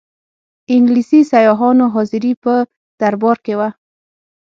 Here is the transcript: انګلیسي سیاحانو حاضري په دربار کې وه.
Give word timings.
انګلیسي 0.73 1.21
سیاحانو 1.31 1.85
حاضري 1.93 2.33
په 2.43 2.53
دربار 3.01 3.37
کې 3.45 3.53
وه. 3.59 3.69